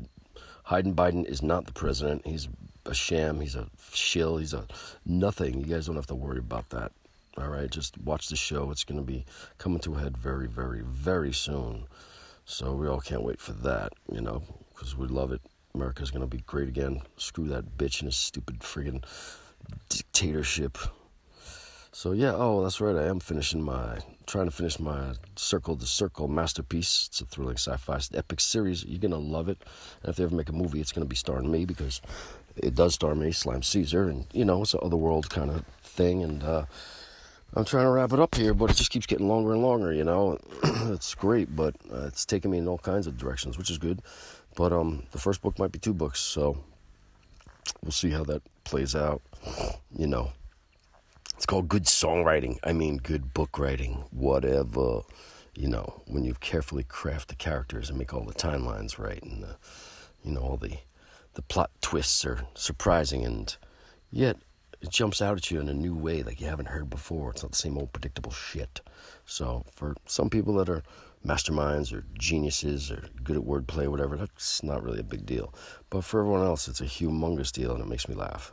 Hayden 0.69 0.95
Biden 0.95 1.25
is 1.25 1.43
not 1.43 1.67
the 1.67 1.73
president. 1.73 2.27
He's 2.27 2.49
a 2.85 2.95
sham. 2.95 3.41
He's 3.41 3.55
a 3.55 3.69
shill. 3.93 4.39
He's 4.39 4.53
a 4.53 4.67
nothing. 5.05 5.61
You 5.61 5.67
guys 5.67 5.87
don't 5.87 5.97
have 5.97 6.07
to 6.09 6.15
worry 6.15 6.39
about 6.39 6.71
that. 6.71 6.93
All 7.39 7.49
right, 7.49 7.71
just 7.71 7.99
watch 7.99 8.29
the 8.29 8.37
show. 8.37 8.71
It's 8.71 8.85
going 8.85 8.99
to 8.99 9.05
be 9.07 9.27
coming 9.59 9.79
to 9.81 9.95
a 9.95 9.99
head 9.99 10.17
very, 10.17 10.49
very, 10.49 10.81
very 10.81 11.35
soon. 11.35 11.85
So 12.47 12.73
we 12.73 12.89
all 12.89 13.01
can't 13.01 13.23
wait 13.23 13.41
for 13.41 13.53
that, 13.53 13.93
you 14.11 14.23
know, 14.23 14.43
because 14.73 14.97
we 14.97 15.07
love 15.07 15.33
it. 15.33 15.43
America's 15.75 16.11
going 16.11 16.29
to 16.29 16.37
be 16.37 16.43
great 16.47 16.69
again. 16.69 17.03
Screw 17.19 17.47
that 17.49 17.77
bitch 17.77 18.01
and 18.01 18.09
his 18.09 18.17
stupid 18.17 18.61
friggin' 18.61 19.05
dictatorship. 19.91 20.79
So 21.93 22.13
yeah, 22.13 22.33
oh, 22.35 22.63
that's 22.63 22.81
right. 22.81 22.97
I 22.97 23.07
am 23.07 23.21
finishing 23.21 23.63
my 23.63 23.99
trying 24.27 24.47
to 24.47 24.51
finish 24.51 24.81
my 24.81 25.13
Circle 25.37 25.77
the 25.77 25.87
Circle 25.87 26.29
masterpiece. 26.29 27.07
It's 27.09 27.21
a 27.21 27.25
thrilling 27.25 27.57
sci-fi 27.57 28.01
epic 28.15 28.41
series. 28.41 28.85
You're 28.85 29.01
gonna 29.01 29.19
love 29.19 29.49
it. 29.49 29.63
And 30.03 30.11
if 30.11 30.17
they 30.17 30.25
ever 30.25 30.35
make 30.35 30.49
a 30.49 30.53
movie, 30.53 30.81
it's 30.81 30.93
gonna 30.93 31.07
be 31.07 31.17
starring 31.17 31.51
me 31.51 31.65
because 31.65 32.01
it 32.57 32.75
does 32.75 32.95
star 32.95 33.15
me, 33.15 33.33
Slime 33.33 33.63
Caesar, 33.63 34.09
and 34.09 34.27
you 34.33 34.45
know 34.45 34.63
it's 34.63 34.75
an 34.75 34.81
otherworld 34.83 35.31
kind 35.31 35.51
of 35.51 35.65
thing. 35.83 36.23
And 36.23 36.43
uh, 36.43 36.65
I'm 37.55 37.65
trying 37.65 37.85
to 37.85 37.91
wrap 37.91 38.13
it 38.13 38.21
up 38.21 38.35
here, 38.35 38.53
but 38.53 38.71
it 38.71 38.77
just 38.77 38.91
keeps 38.91 39.07
getting 39.07 39.29
longer 39.29 39.53
and 39.53 39.63
longer. 39.63 39.93
You 39.93 40.05
know, 40.05 40.39
it's 40.65 41.15
great, 41.15 41.55
but 41.55 41.77
uh, 41.93 42.07
it's 42.07 42.25
taking 42.25 42.51
me 42.51 42.59
in 42.59 42.69
all 42.69 42.79
kinds 42.79 43.07
of 43.07 43.17
directions, 43.17 43.57
which 43.57 43.71
is 43.71 43.79
good. 43.79 44.03
But 44.57 44.73
um, 44.73 45.05
the 45.13 45.19
first 45.19 45.41
book 45.41 45.59
might 45.59 45.73
be 45.73 45.79
two 45.79 45.95
books, 45.95 46.19
so 46.19 46.59
we'll 47.83 47.93
see 47.93 48.11
how 48.11 48.25
that 48.25 48.43
plays 48.65 48.97
out. 48.97 49.23
You 49.97 50.09
know. 50.09 50.33
It's 51.37 51.45
called 51.45 51.69
good 51.69 51.85
songwriting. 51.85 52.59
I 52.65 52.73
mean, 52.73 52.97
good 52.97 53.35
book 53.35 53.59
writing, 53.59 54.05
whatever. 54.11 55.03
You 55.55 55.69
know, 55.69 56.03
when 56.07 56.25
you 56.25 56.35
carefully 56.35 56.83
craft 56.83 57.29
the 57.29 57.35
characters 57.35 57.91
and 57.91 57.99
make 57.99 58.15
all 58.15 58.25
the 58.25 58.33
timelines 58.33 58.99
right, 58.99 59.23
and 59.23 59.45
you 60.25 60.33
know 60.33 60.41
all 60.41 60.57
the 60.57 60.79
the 61.35 61.43
plot 61.43 61.71
twists 61.83 62.25
are 62.25 62.47
surprising, 62.55 63.23
and 63.25 63.55
yet 64.11 64.39
it 64.81 64.89
jumps 64.91 65.21
out 65.21 65.37
at 65.37 65.51
you 65.51 65.61
in 65.61 65.69
a 65.69 65.75
new 65.75 65.95
way 65.95 66.23
like 66.23 66.41
you 66.41 66.47
haven't 66.47 66.69
heard 66.69 66.89
before. 66.89 67.33
It's 67.33 67.43
not 67.43 67.53
the 67.53 67.59
same 67.59 67.77
old 67.77 67.93
predictable 67.93 68.33
shit. 68.33 68.81
So 69.27 69.65
for 69.75 69.95
some 70.07 70.31
people 70.31 70.55
that 70.55 70.71
are 70.71 70.83
masterminds 71.25 71.93
or 71.93 72.05
geniuses 72.19 72.91
or 72.91 73.09
good 73.23 73.37
at 73.37 73.43
wordplay, 73.43 73.85
or 73.85 73.91
whatever, 73.91 74.17
that's 74.17 74.63
not 74.63 74.83
really 74.83 75.01
a 75.01 75.05
big 75.05 75.27
deal. 75.27 75.53
But 75.91 76.05
for 76.05 76.21
everyone 76.21 76.47
else, 76.47 76.67
it's 76.67 76.81
a 76.81 76.85
humongous 76.85 77.53
deal, 77.53 77.73
and 77.73 77.83
it 77.83 77.89
makes 77.89 78.09
me 78.09 78.15
laugh. 78.15 78.53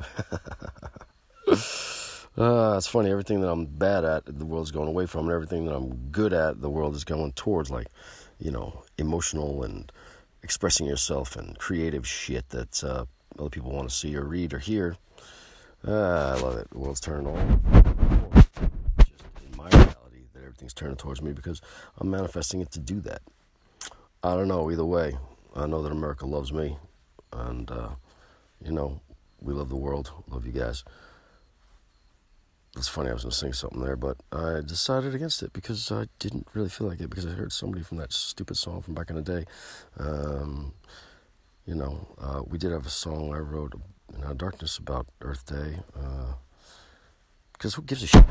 Uh, 2.37 2.75
it's 2.77 2.87
funny. 2.87 3.11
Everything 3.11 3.41
that 3.41 3.49
I'm 3.49 3.65
bad 3.65 4.05
at, 4.05 4.25
the 4.25 4.45
world's 4.45 4.71
going 4.71 4.87
away 4.87 5.05
from, 5.05 5.25
and 5.25 5.31
everything 5.33 5.65
that 5.65 5.75
I'm 5.75 6.09
good 6.11 6.33
at, 6.33 6.61
the 6.61 6.69
world 6.69 6.95
is 6.95 7.03
going 7.03 7.31
towards. 7.33 7.69
Like, 7.69 7.87
you 8.39 8.49
know, 8.51 8.83
emotional 8.97 9.63
and 9.63 9.91
expressing 10.41 10.87
yourself 10.87 11.35
and 11.35 11.57
creative 11.59 12.07
shit 12.07 12.49
that 12.49 12.83
uh, 12.83 13.05
other 13.37 13.49
people 13.49 13.71
want 13.71 13.89
to 13.89 13.95
see 13.95 14.15
or 14.15 14.23
read 14.23 14.53
or 14.53 14.59
hear. 14.59 14.95
Uh, 15.87 16.35
I 16.35 16.41
love 16.41 16.57
it. 16.57 16.69
The 16.71 16.79
world's 16.79 16.99
turning 16.99 17.27
on. 17.27 17.61
Just 18.35 19.19
in 19.51 19.57
my 19.57 19.69
reality, 19.69 20.23
that 20.33 20.43
everything's 20.43 20.73
turning 20.73 20.95
towards 20.95 21.21
me 21.21 21.33
because 21.33 21.61
I'm 21.99 22.09
manifesting 22.09 22.61
it 22.61 22.71
to 22.71 22.79
do 22.79 22.99
that. 23.01 23.21
I 24.23 24.33
don't 24.35 24.47
know. 24.47 24.71
Either 24.71 24.85
way, 24.85 25.17
I 25.55 25.67
know 25.67 25.83
that 25.83 25.91
America 25.91 26.25
loves 26.25 26.51
me, 26.51 26.77
and 27.31 27.69
uh, 27.69 27.89
you 28.63 28.71
know, 28.71 29.01
we 29.41 29.53
love 29.53 29.69
the 29.69 29.75
world. 29.75 30.11
Love 30.29 30.47
you 30.47 30.53
guys. 30.53 30.83
It's 32.75 32.87
funny. 32.87 33.09
I 33.09 33.13
was 33.13 33.23
gonna 33.23 33.33
sing 33.33 33.53
something 33.53 33.81
there, 33.81 33.95
but 33.95 34.17
I 34.31 34.61
decided 34.65 35.13
against 35.13 35.43
it 35.43 35.53
because 35.53 35.91
I 35.91 36.07
didn't 36.19 36.47
really 36.53 36.69
feel 36.69 36.87
like 36.87 36.99
it 37.01 37.09
because 37.09 37.25
I 37.25 37.31
heard 37.31 37.51
somebody 37.51 37.83
from 37.83 37.97
that 37.97 38.11
stupid 38.11 38.57
song 38.57 38.81
from 38.81 38.95
back 38.95 39.09
in 39.09 39.15
the 39.15 39.21
day. 39.21 39.45
Um, 39.99 40.73
you 41.65 41.75
know, 41.75 42.07
uh, 42.19 42.41
we 42.45 42.57
did 42.57 42.71
have 42.71 42.85
a 42.85 42.89
song 42.89 43.33
I 43.33 43.37
wrote 43.37 43.73
in 44.15 44.23
Our 44.23 44.33
Darkness 44.33 44.77
about 44.77 45.07
Earth 45.21 45.45
Day. 45.45 45.77
Because 47.53 47.73
uh, 47.73 47.77
who 47.77 47.83
gives 47.83 48.03
a 48.03 48.07
shit? 48.07 48.25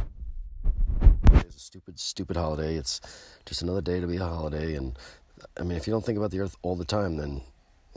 It's 1.32 1.56
a 1.56 1.60
stupid, 1.60 1.98
stupid 1.98 2.36
holiday. 2.36 2.74
It's 2.74 3.00
just 3.46 3.62
another 3.62 3.80
day 3.80 4.00
to 4.00 4.06
be 4.06 4.16
a 4.16 4.24
holiday. 4.24 4.74
And 4.74 4.98
I 5.58 5.62
mean, 5.62 5.78
if 5.78 5.86
you 5.86 5.92
don't 5.92 6.04
think 6.04 6.18
about 6.18 6.30
the 6.30 6.40
Earth 6.40 6.56
all 6.62 6.76
the 6.76 6.84
time, 6.84 7.16
then 7.16 7.42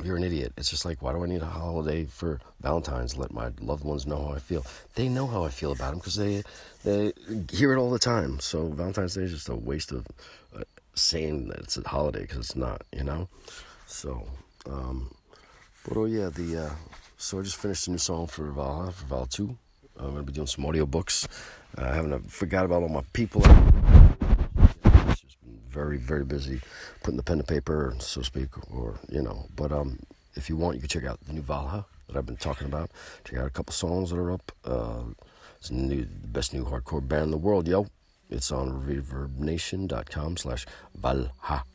you're 0.03 0.17
an 0.17 0.23
idiot. 0.23 0.53
It's 0.57 0.69
just 0.69 0.85
like, 0.85 1.01
why 1.01 1.13
do 1.13 1.23
I 1.23 1.27
need 1.27 1.41
a 1.41 1.45
holiday 1.45 2.05
for 2.05 2.39
Valentine's? 2.61 3.17
Let 3.17 3.31
my 3.31 3.51
loved 3.61 3.83
ones 3.83 4.05
know 4.05 4.17
how 4.27 4.33
I 4.33 4.39
feel. 4.39 4.65
They 4.95 5.07
know 5.07 5.27
how 5.27 5.43
I 5.43 5.49
feel 5.49 5.71
about 5.71 5.91
them 5.91 5.99
because 5.99 6.15
they 6.15 6.43
they 6.83 7.13
hear 7.51 7.73
it 7.73 7.79
all 7.79 7.89
the 7.89 7.99
time. 7.99 8.39
So 8.39 8.67
Valentine's 8.67 9.15
Day 9.15 9.23
is 9.23 9.31
just 9.31 9.49
a 9.49 9.55
waste 9.55 9.91
of 9.91 10.05
uh, 10.55 10.63
saying 10.95 11.47
that 11.47 11.59
it's 11.59 11.77
a 11.77 11.87
holiday 11.87 12.21
because 12.21 12.37
it's 12.37 12.55
not, 12.55 12.81
you 12.91 13.03
know. 13.03 13.29
So, 13.87 14.27
um, 14.69 15.13
but 15.87 15.97
oh 15.97 16.05
yeah, 16.05 16.29
the 16.29 16.65
uh, 16.65 16.73
so 17.17 17.39
I 17.39 17.43
just 17.43 17.57
finished 17.57 17.87
a 17.87 17.91
new 17.91 17.97
song 17.97 18.27
for 18.27 18.51
Valhalla 18.51 18.91
for 18.91 19.05
Val 19.05 19.25
Two. 19.25 19.57
I'm 19.97 20.11
gonna 20.11 20.23
be 20.23 20.33
doing 20.33 20.47
some 20.47 20.65
audiobooks. 20.65 21.27
Uh, 21.77 21.85
I 21.85 21.95
haven't 21.95 22.13
uh, 22.13 22.19
forgot 22.27 22.65
about 22.65 22.83
all 22.83 22.89
my 22.89 23.03
people 23.13 23.41
very, 25.75 25.97
very 25.97 26.23
busy 26.23 26.61
putting 27.03 27.17
the 27.17 27.23
pen 27.23 27.37
to 27.37 27.43
paper, 27.43 27.93
so 27.99 28.21
to 28.21 28.25
speak, 28.25 28.51
or, 28.71 28.97
you 29.09 29.21
know. 29.21 29.47
But 29.55 29.71
um, 29.71 29.99
if 30.35 30.49
you 30.49 30.55
want, 30.55 30.75
you 30.75 30.81
can 30.81 30.89
check 30.89 31.03
out 31.03 31.19
the 31.27 31.33
new 31.33 31.41
Valhalla 31.41 31.85
that 32.07 32.15
I've 32.17 32.25
been 32.25 32.37
talking 32.37 32.67
about. 32.67 32.91
Check 33.25 33.39
out 33.39 33.47
a 33.47 33.49
couple 33.57 33.73
songs 33.73 34.09
that 34.09 34.17
are 34.17 34.31
up. 34.31 34.51
Uh, 34.63 35.03
it's 35.57 35.71
new, 35.71 36.05
the 36.05 36.27
best 36.27 36.53
new 36.53 36.63
hardcore 36.63 37.05
band 37.05 37.25
in 37.25 37.31
the 37.31 37.37
world, 37.37 37.67
yo. 37.67 37.87
It's 38.29 38.51
on 38.51 38.85
reverbnation.com 38.87 40.37
slash 40.37 40.65
Valhalla 40.95 41.65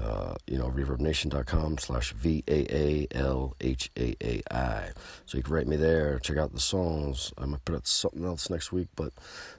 uh, 0.00 0.34
you 0.46 0.58
know, 0.58 0.70
reverbnation.com 0.70 1.78
slash 1.78 2.12
V 2.12 2.42
A 2.48 2.74
A 2.74 3.06
L 3.12 3.54
H 3.60 3.90
A 3.98 4.14
A 4.22 4.42
I. 4.50 4.90
So 5.26 5.36
you 5.36 5.44
can 5.44 5.54
write 5.54 5.66
me 5.66 5.76
there, 5.76 6.18
check 6.18 6.36
out 6.36 6.52
the 6.52 6.60
songs. 6.60 7.32
I 7.36 7.46
might 7.46 7.64
put 7.64 7.74
out 7.74 7.86
something 7.86 8.24
else 8.24 8.48
next 8.48 8.72
week, 8.72 8.88
but 8.96 9.12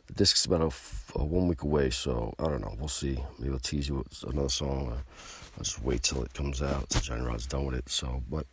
the 0.07 0.13
disc's 0.13 0.45
about 0.45 0.61
a, 0.61 1.19
a 1.19 1.23
one 1.23 1.47
week 1.47 1.61
away, 1.61 1.89
so 1.89 2.33
I 2.39 2.43
don't 2.45 2.61
know. 2.61 2.75
We'll 2.79 2.87
see. 2.87 3.23
Maybe 3.37 3.53
I'll 3.53 3.59
tease 3.59 3.87
you 3.87 3.95
with 3.95 4.23
another 4.23 4.49
song. 4.49 4.91
I'll 5.57 5.63
just 5.63 5.83
wait 5.83 6.03
till 6.03 6.23
it 6.23 6.33
comes 6.33 6.61
out, 6.61 6.91
since 6.91 7.05
Johnny 7.05 7.21
Rod's 7.21 7.45
done 7.45 7.65
with 7.65 7.75
it. 7.75 7.89
So, 7.89 8.23
but 8.29 8.47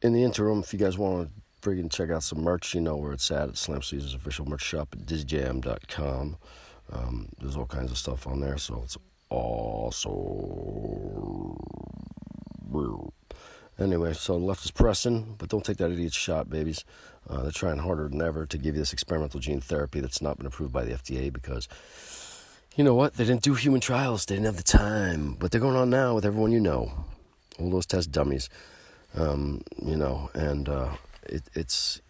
in 0.00 0.12
the 0.12 0.22
interim, 0.22 0.60
if 0.60 0.72
you 0.72 0.78
guys 0.78 0.96
want 0.96 1.28
to 1.28 1.68
freaking 1.68 1.90
check 1.90 2.10
out 2.10 2.22
some 2.22 2.40
merch, 2.40 2.74
you 2.74 2.80
know 2.80 2.96
where 2.96 3.12
it's 3.12 3.30
at. 3.30 3.50
It's 3.50 3.60
Slam 3.60 3.82
Caesar's 3.82 4.14
official 4.14 4.46
merch 4.46 4.62
shop 4.62 4.88
at 4.92 5.00
disjam.com. 5.06 6.36
Um, 6.90 7.28
there's 7.38 7.56
all 7.56 7.66
kinds 7.66 7.90
of 7.90 7.98
stuff 7.98 8.26
on 8.26 8.40
there, 8.40 8.56
so 8.56 8.80
it's 8.84 8.96
also. 9.30 11.18
Anyway, 13.78 14.12
so 14.12 14.36
left 14.36 14.64
is 14.64 14.72
pressing, 14.72 15.36
but 15.38 15.48
don't 15.48 15.64
take 15.64 15.76
that 15.76 15.92
idiot 15.92 16.12
shot, 16.12 16.50
babies. 16.50 16.84
Uh, 17.30 17.42
they're 17.42 17.52
trying 17.52 17.78
harder 17.78 18.08
than 18.08 18.20
ever 18.20 18.44
to 18.44 18.58
give 18.58 18.74
you 18.74 18.80
this 18.80 18.92
experimental 18.92 19.38
gene 19.38 19.60
therapy 19.60 20.00
that's 20.00 20.20
not 20.20 20.36
been 20.36 20.46
approved 20.46 20.72
by 20.72 20.84
the 20.84 20.92
FDA 20.92 21.32
because, 21.32 21.68
you 22.74 22.82
know 22.82 22.94
what? 22.94 23.14
They 23.14 23.24
didn't 23.24 23.42
do 23.42 23.54
human 23.54 23.80
trials. 23.80 24.26
They 24.26 24.34
didn't 24.34 24.46
have 24.46 24.56
the 24.56 24.64
time. 24.64 25.34
But 25.34 25.52
they're 25.52 25.60
going 25.60 25.76
on 25.76 25.90
now 25.90 26.14
with 26.16 26.24
everyone 26.24 26.50
you 26.50 26.60
know. 26.60 26.92
All 27.60 27.70
those 27.70 27.86
test 27.86 28.10
dummies. 28.10 28.50
Um, 29.14 29.62
you 29.80 29.96
know, 29.96 30.30
and 30.34 30.68
uh, 30.68 30.90
it, 31.24 31.42
it's, 31.54 32.00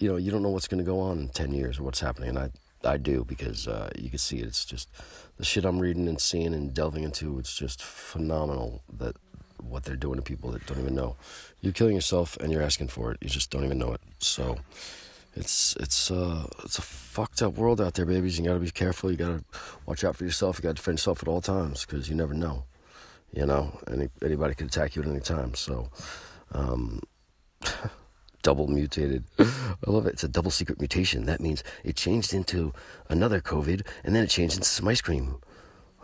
you 0.00 0.08
know, 0.08 0.16
you 0.16 0.32
don't 0.32 0.42
know 0.42 0.50
what's 0.50 0.68
going 0.68 0.84
to 0.84 0.84
go 0.84 0.98
on 0.98 1.18
in 1.18 1.28
10 1.28 1.52
years 1.52 1.78
or 1.78 1.84
what's 1.84 2.00
happening. 2.00 2.30
And 2.30 2.38
I, 2.38 2.50
I 2.86 2.96
do 2.96 3.24
because 3.24 3.68
uh, 3.68 3.90
you 3.96 4.10
can 4.10 4.18
see. 4.18 4.38
It's 4.38 4.64
just 4.64 4.88
the 5.36 5.44
shit 5.44 5.64
I'm 5.64 5.78
reading 5.78 6.08
and 6.08 6.20
seeing 6.20 6.54
and 6.54 6.72
delving 6.72 7.04
into. 7.04 7.38
It's 7.38 7.54
just 7.54 7.82
phenomenal 7.82 8.82
that 8.98 9.16
what 9.62 9.84
they're 9.84 9.96
doing 9.96 10.16
to 10.16 10.22
people 10.22 10.50
that 10.52 10.66
don't 10.66 10.80
even 10.80 10.94
know. 10.94 11.16
You're 11.60 11.72
killing 11.72 11.94
yourself 11.94 12.36
and 12.38 12.52
you're 12.52 12.62
asking 12.62 12.88
for 12.88 13.12
it. 13.12 13.18
You 13.20 13.28
just 13.28 13.50
don't 13.50 13.64
even 13.64 13.78
know 13.78 13.92
it. 13.92 14.00
So 14.18 14.58
it's 15.34 15.76
it's 15.76 16.10
uh 16.10 16.46
it's 16.64 16.78
a 16.78 16.82
fucked 16.82 17.42
up 17.42 17.54
world 17.54 17.80
out 17.80 17.94
there, 17.94 18.06
babies. 18.06 18.38
You 18.38 18.44
gotta 18.44 18.60
be 18.60 18.70
careful. 18.70 19.10
You 19.10 19.16
gotta 19.16 19.44
watch 19.84 20.04
out 20.04 20.16
for 20.16 20.24
yourself. 20.24 20.58
You 20.58 20.62
gotta 20.62 20.74
defend 20.74 20.98
yourself 20.98 21.22
at 21.22 21.28
all 21.28 21.40
times 21.40 21.84
because 21.84 22.08
you 22.08 22.14
never 22.14 22.34
know. 22.34 22.64
You 23.32 23.46
know, 23.46 23.78
any 23.90 24.08
anybody 24.22 24.54
could 24.54 24.68
attack 24.68 24.96
you 24.96 25.02
at 25.02 25.08
any 25.08 25.20
time. 25.20 25.54
So. 25.54 25.90
Um, 26.52 27.02
double 28.46 28.68
mutated. 28.68 29.24
I 29.40 29.90
love 29.90 30.06
it. 30.06 30.12
It's 30.12 30.22
a 30.22 30.28
double 30.28 30.52
secret 30.52 30.78
mutation. 30.78 31.26
That 31.26 31.40
means 31.40 31.64
it 31.82 31.96
changed 31.96 32.32
into 32.32 32.72
another 33.10 33.40
COVID 33.40 33.84
and 34.04 34.14
then 34.14 34.22
it 34.22 34.30
changed 34.30 34.54
into 34.54 34.68
some 34.68 34.86
ice 34.86 35.00
cream. 35.00 35.38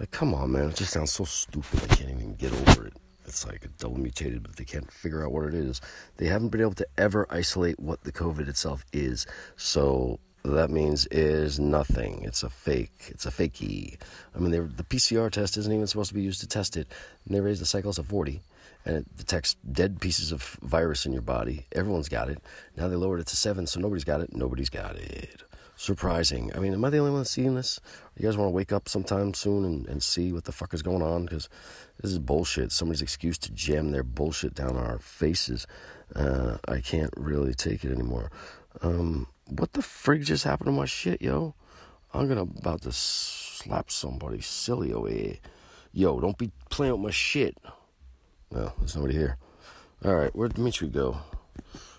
Like, 0.01 0.11
come 0.11 0.35
on, 0.35 0.51
man. 0.51 0.71
It 0.71 0.75
just 0.75 0.93
sounds 0.93 1.13
so 1.13 1.23
stupid. 1.23 1.81
I 1.85 1.95
can't 1.95 2.11
even 2.11 2.35
get 2.35 2.53
over 2.53 2.89
it. 2.89 2.95
It's 3.25 3.47
like 3.47 3.65
a 3.65 3.69
double 3.69 4.01
mutated, 4.01 4.43
but 4.43 4.57
they 4.57 4.65
can't 4.65 4.91
figure 4.91 5.25
out 5.25 5.31
what 5.31 5.45
it 5.45 5.55
is. 5.55 5.81
They 6.17 6.27
haven't 6.27 6.49
been 6.49 6.61
able 6.61 6.75
to 6.75 6.87
ever 6.99 7.29
isolate 7.31 7.79
what 7.79 8.03
the 8.03 8.11
COVID 8.11 8.49
itself 8.49 8.85
is. 8.93 9.25
So 9.55 10.19
that 10.45 10.71
means 10.71 11.07
is 11.07 11.61
nothing. 11.61 12.23
It's 12.25 12.43
a 12.43 12.51
fake. 12.51 13.05
It's 13.09 13.27
a 13.27 13.31
fakey. 13.31 13.97
I 14.35 14.39
mean, 14.39 14.51
the 14.51 14.85
PCR 14.85 15.31
test 15.31 15.57
isn't 15.57 15.73
even 15.73 15.87
supposed 15.87 16.09
to 16.09 16.15
be 16.15 16.23
used 16.23 16.41
to 16.41 16.49
test 16.49 16.77
it. 16.77 16.89
And 17.25 17.35
they 17.35 17.41
raised 17.41 17.61
the 17.61 17.67
cycles 17.67 17.97
to 17.97 18.03
40 18.03 18.43
and 18.85 18.97
it 18.97 19.17
detects 19.17 19.55
dead 19.71 20.01
pieces 20.01 20.33
of 20.33 20.43
virus 20.63 21.07
in 21.07 21.13
your 21.13 21.23
body. 21.23 21.67
Everyone's 21.73 22.09
got 22.09 22.29
it. 22.29 22.43
Now 22.77 22.89
they 22.89 22.97
lowered 22.97 23.21
it 23.21 23.27
to 23.29 23.37
seven, 23.37 23.67
so 23.67 23.81
nobody's 23.81 24.05
got 24.05 24.21
it. 24.21 24.35
Nobody's 24.35 24.71
got 24.71 24.97
it. 24.97 25.43
Surprising. 25.77 26.51
I 26.55 26.59
mean, 26.59 26.75
am 26.75 26.85
I 26.85 26.91
the 26.91 26.99
only 26.99 27.13
one 27.13 27.25
seeing 27.25 27.55
this? 27.55 27.81
You 28.17 28.25
guys 28.25 28.37
want 28.37 28.47
to 28.49 28.55
wake 28.55 28.73
up 28.73 28.89
sometime 28.89 29.35
soon 29.35 29.65
and, 29.65 29.87
and 29.87 30.03
see 30.03 30.33
what 30.33 30.45
the 30.45 30.53
fuck 30.53 30.75
is 30.75 30.83
going 30.83 31.03
on? 31.03 31.25
Because 31.25 31.49
this 32.01 32.11
is 32.11 32.19
bullshit. 32.19 32.73
Somebody's 32.73 33.03
excuse 33.03 33.39
to 33.39 33.53
jam 33.53 33.91
their 33.91 34.03
bullshit 34.05 34.55
down 34.55 34.77
our 34.77 34.99
faces. 34.99 35.67
Uh, 36.15 36.59
I 36.69 36.81
can't 36.81 37.13
really 37.17 37.55
take 37.55 37.85
it 37.85 37.93
anymore. 37.93 38.31
Um, 38.83 39.27
what 39.59 39.73
the 39.73 39.80
frig 39.80 40.25
just 40.25 40.44
happened 40.44 40.66
to 40.66 40.73
my 40.73 40.87
shit, 40.87 41.21
yo? 41.23 41.54
I'm 42.14 42.28
gonna 42.28 42.42
about 42.42 42.82
to 42.82 42.92
slap 42.92 43.90
somebody 43.90 44.40
silly 44.40 44.90
away. 44.90 45.40
Yo, 45.92 46.21
don't 46.21 46.38
be 46.38 46.50
playing 46.71 46.92
with 46.92 47.00
my 47.00 47.11
shit. 47.11 47.56
No, 48.50 48.73
there's 48.78 48.97
nobody 48.97 49.14
here. 49.14 49.38
All 50.04 50.14
right, 50.14 50.35
where'd 50.35 50.54
Dimitri 50.54 50.88
go? 50.88 51.18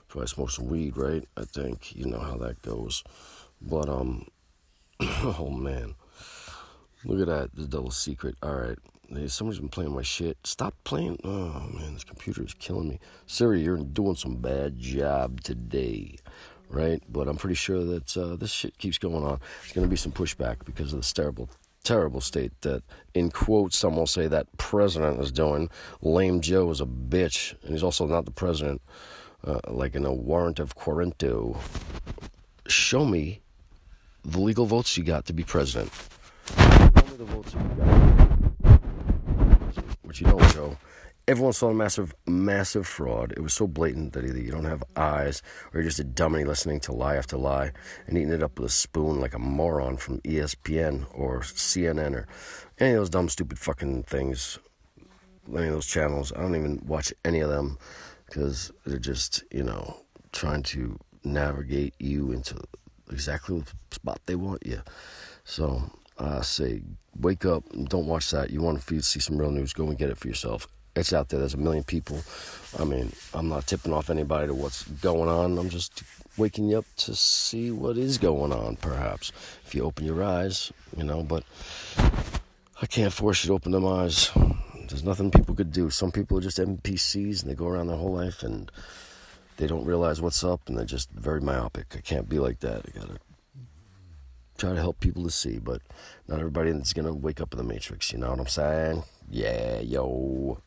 Probably 0.07 0.27
smoke 0.27 0.51
some 0.51 0.67
weed, 0.67 0.97
right? 0.97 1.27
I 1.35 1.45
think 1.45 1.95
you 1.95 2.05
know 2.05 2.19
how 2.19 2.37
that 2.37 2.61
goes. 2.61 3.03
But 3.61 3.89
um, 3.89 4.27
oh 4.99 5.49
man, 5.49 5.95
look 7.05 7.21
at 7.21 7.27
that, 7.27 7.55
the 7.55 7.65
double 7.65 7.91
secret. 7.91 8.35
All 8.43 8.53
right, 8.53 8.77
somebody's 9.27 9.59
been 9.59 9.69
playing 9.69 9.93
my 9.95 10.03
shit. 10.03 10.37
Stop 10.43 10.75
playing. 10.83 11.19
Oh 11.23 11.69
man, 11.73 11.93
this 11.93 12.03
computer 12.03 12.43
is 12.43 12.53
killing 12.53 12.89
me. 12.89 12.99
Siri, 13.25 13.61
you're 13.61 13.77
doing 13.77 14.15
some 14.15 14.35
bad 14.35 14.77
job 14.77 15.41
today, 15.41 16.17
right? 16.73 17.01
But 17.09 17.27
I'm 17.27 17.37
pretty 17.37 17.55
sure 17.55 17.83
that 17.83 18.17
uh, 18.17 18.35
this 18.35 18.51
shit 18.51 18.77
keeps 18.77 18.97
going 18.97 19.23
on. 19.23 19.39
There's 19.61 19.73
gonna 19.73 19.87
be 19.87 19.95
some 19.95 20.11
pushback 20.11 20.65
because 20.65 20.91
of 20.93 20.99
this 20.99 21.13
terrible 21.13 21.49
terrible 21.83 22.21
state 22.21 22.53
that, 22.61 22.81
in 23.13 23.29
quotes, 23.29 23.77
some 23.77 23.97
will 23.97 24.07
say 24.07 24.27
that 24.27 24.47
president 24.57 25.19
is 25.19 25.31
doing. 25.31 25.69
Lame 26.01 26.39
Joe 26.39 26.69
is 26.71 26.79
a 26.79 26.85
bitch, 26.85 27.55
and 27.61 27.71
he's 27.73 27.83
also 27.83 28.07
not 28.07 28.25
the 28.25 28.31
president. 28.31 28.81
Uh, 29.45 29.59
like 29.67 29.93
in 29.93 30.05
a 30.05 30.13
warrant 30.13 30.59
of 30.59 30.75
Quarento, 30.75 31.57
show 32.67 33.03
me 33.03 33.41
the 34.23 34.39
legal 34.39 34.65
votes 34.65 34.97
you 34.97 35.03
got 35.03 35.25
to 35.25 35.33
be 35.33 35.43
president. 35.43 35.91
Show 36.57 36.63
me 36.65 37.17
the 37.17 37.25
votes 37.25 37.53
you 37.53 37.59
got. 37.77 38.79
Which 40.03 40.21
you 40.21 40.27
don't, 40.27 40.53
Joe 40.53 40.77
everyone 41.27 41.53
saw 41.53 41.69
a 41.69 41.73
massive, 41.73 42.13
massive 42.27 42.85
fraud. 42.85 43.33
It 43.35 43.41
was 43.41 43.53
so 43.53 43.67
blatant 43.67 44.13
that 44.13 44.25
either 44.25 44.39
you 44.39 44.51
don't 44.51 44.65
have 44.65 44.83
eyes 44.95 45.41
or 45.71 45.79
you're 45.79 45.89
just 45.89 45.99
a 45.99 46.03
dummy 46.03 46.43
listening 46.43 46.79
to 46.81 46.93
lie 46.93 47.15
after 47.15 47.37
lie 47.37 47.71
and 48.07 48.17
eating 48.17 48.33
it 48.33 48.43
up 48.43 48.59
with 48.59 48.67
a 48.67 48.73
spoon 48.73 49.21
like 49.21 49.33
a 49.33 49.39
moron 49.39 49.97
from 49.97 50.19
ESPN 50.21 51.05
or 51.13 51.39
CNN 51.41 52.13
or 52.13 52.27
any 52.79 52.91
of 52.91 52.97
those 52.97 53.09
dumb, 53.09 53.29
stupid 53.29 53.57
fucking 53.57 54.03
things. 54.03 54.59
Any 55.47 55.67
of 55.67 55.73
those 55.73 55.87
channels. 55.87 56.31
I 56.33 56.41
don't 56.41 56.55
even 56.55 56.81
watch 56.85 57.13
any 57.25 57.39
of 57.39 57.49
them 57.49 57.77
because 58.25 58.71
they're 58.85 58.97
just, 58.97 59.43
you 59.51 59.63
know, 59.63 59.97
trying 60.31 60.63
to 60.63 60.97
navigate 61.23 61.95
you 61.99 62.31
into 62.31 62.59
exactly 63.11 63.59
the 63.59 63.71
spot 63.91 64.19
they 64.25 64.35
want 64.35 64.65
you. 64.65 64.81
So 65.43 65.83
I 66.17 66.41
say, 66.41 66.81
wake 67.15 67.45
up 67.45 67.63
don't 67.85 68.07
watch 68.07 68.31
that. 68.31 68.49
You 68.51 68.61
want 68.61 68.81
to 68.81 69.01
see 69.01 69.19
some 69.19 69.37
real 69.37 69.51
news, 69.51 69.73
go 69.73 69.87
and 69.87 69.97
get 69.97 70.09
it 70.09 70.17
for 70.17 70.27
yourself 70.27 70.67
it's 70.95 71.13
out 71.13 71.29
there. 71.29 71.39
There's 71.39 71.53
a 71.53 71.57
million 71.57 71.83
people. 71.83 72.21
I 72.79 72.83
mean, 72.83 73.11
I'm 73.33 73.49
not 73.49 73.67
tipping 73.67 73.93
off 73.93 74.09
anybody 74.09 74.47
to 74.47 74.53
what's 74.53 74.83
going 74.83 75.29
on. 75.29 75.57
I'm 75.57 75.69
just 75.69 76.03
waking 76.37 76.69
you 76.69 76.79
up 76.79 76.85
to 76.97 77.15
see 77.15 77.71
what 77.71 77.97
is 77.97 78.17
going 78.17 78.51
on, 78.51 78.75
perhaps. 78.77 79.31
If 79.65 79.75
you 79.75 79.83
open 79.83 80.05
your 80.05 80.23
eyes, 80.23 80.71
you 80.95 81.03
know, 81.03 81.23
but 81.23 81.43
I 82.81 82.85
can't 82.87 83.13
force 83.13 83.43
you 83.43 83.49
to 83.49 83.53
open 83.53 83.71
them 83.71 83.85
eyes. 83.85 84.31
There's 84.87 85.03
nothing 85.03 85.31
people 85.31 85.55
could 85.55 85.71
do. 85.71 85.89
Some 85.89 86.11
people 86.11 86.37
are 86.37 86.41
just 86.41 86.57
NPCs 86.57 87.41
and 87.41 87.49
they 87.49 87.55
go 87.55 87.67
around 87.67 87.87
their 87.87 87.97
whole 87.97 88.13
life 88.13 88.43
and 88.43 88.71
they 89.57 89.67
don't 89.67 89.85
realize 89.85 90.21
what's 90.21 90.43
up 90.43 90.67
and 90.67 90.77
they're 90.77 90.85
just 90.85 91.09
very 91.11 91.41
myopic. 91.41 91.95
I 91.95 92.01
can't 92.01 92.29
be 92.29 92.39
like 92.39 92.59
that. 92.59 92.85
I 92.87 92.99
gotta 92.99 93.17
try 94.57 94.73
to 94.73 94.79
help 94.79 94.99
people 94.99 95.23
to 95.23 95.31
see, 95.31 95.57
but 95.59 95.81
not 96.27 96.39
everybody 96.39 96.69
is 96.69 96.93
gonna 96.93 97.13
wake 97.13 97.41
up 97.41 97.53
in 97.53 97.57
the 97.57 97.63
matrix. 97.63 98.11
You 98.11 98.19
know 98.19 98.29
what 98.29 98.39
I'm 98.39 98.47
saying? 98.47 99.03
Yeah, 99.29 99.79
yo. 99.79 100.59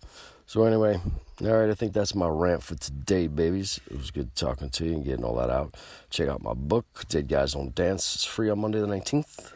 So 0.46 0.64
anyway, 0.64 1.00
all 1.42 1.52
right, 1.52 1.70
I 1.70 1.74
think 1.74 1.92
that's 1.92 2.14
my 2.14 2.28
rant 2.28 2.62
for 2.62 2.76
today, 2.76 3.26
babies. 3.26 3.80
It 3.90 3.96
was 3.96 4.10
good 4.10 4.34
talking 4.34 4.70
to 4.70 4.84
you 4.84 4.94
and 4.94 5.04
getting 5.04 5.24
all 5.24 5.36
that 5.36 5.50
out. 5.50 5.76
Check 6.10 6.28
out 6.28 6.42
my 6.42 6.54
book, 6.54 6.86
Dead 7.08 7.28
Guys 7.28 7.52
Don't 7.52 7.74
Dance. 7.74 8.14
It's 8.14 8.24
free 8.24 8.48
on 8.50 8.60
Monday 8.60 8.80
the 8.80 8.86
19th. 8.86 9.52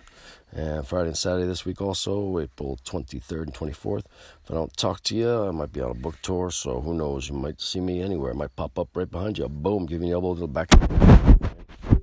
And 0.53 0.85
Friday 0.85 1.09
and 1.09 1.17
Saturday 1.17 1.47
this 1.47 1.65
week 1.65 1.81
also, 1.81 2.39
April 2.41 2.77
23rd 2.85 3.43
and 3.43 3.55
24th. 3.55 4.05
If 4.45 4.51
I 4.51 4.55
don't 4.55 4.77
talk 4.77 5.01
to 5.05 5.15
you, 5.15 5.45
I 5.45 5.53
might 5.53 5.73
be 5.73 5.81
on 5.81 5.93
a 5.93 5.95
book 5.95 6.17
tour, 6.23 6.51
so 6.51 6.81
who 6.81 6.93
knows? 6.95 7.29
You 7.29 7.37
might 7.37 7.61
see 7.61 7.81
me 7.81 8.03
anywhere. 8.03 8.33
I 8.33 8.37
might 8.37 8.57
pop 8.57 8.77
up 8.77 8.89
right 8.95 9.09
behind 9.09 9.39
you. 9.39 9.49
Boom, 9.49 9.87
giving 9.87 10.09
you 10.09 10.15
elbow 10.15 10.35
to 10.35 10.41
the 10.41 10.49
back. 10.49 10.71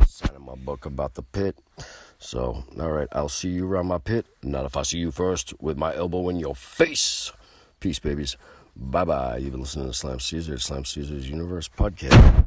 Signing 0.07 0.45
my 0.45 0.55
book 0.55 0.85
about 0.85 1.13
the 1.15 1.23
pit. 1.23 1.57
So, 2.19 2.63
all 2.79 2.91
right, 2.91 3.07
I'll 3.11 3.29
see 3.29 3.49
you 3.49 3.67
around 3.67 3.87
my 3.87 3.99
pit. 3.99 4.25
Not 4.41 4.65
if 4.65 4.75
I 4.75 4.81
see 4.81 4.97
you 4.97 5.11
first 5.11 5.53
with 5.61 5.77
my 5.77 5.95
elbow 5.95 6.29
in 6.29 6.37
your 6.37 6.55
face. 6.55 7.31
Peace, 7.79 7.99
babies. 7.99 8.37
Bye 8.75 9.05
bye. 9.05 9.37
You've 9.37 9.51
been 9.51 9.61
listening 9.61 9.87
to 9.87 9.93
Slam 9.93 10.19
Caesar, 10.19 10.57
Slam 10.57 10.83
Caesar's 10.85 11.29
Universe 11.29 11.69
podcast. 11.69 12.46